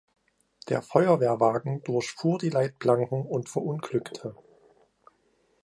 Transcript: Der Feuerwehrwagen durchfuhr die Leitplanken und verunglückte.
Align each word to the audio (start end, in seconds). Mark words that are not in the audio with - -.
Der 0.69 0.81
Feuerwehrwagen 0.81 1.83
durchfuhr 1.83 2.39
die 2.39 2.49
Leitplanken 2.49 3.23
und 3.23 3.49
verunglückte. 3.49 4.35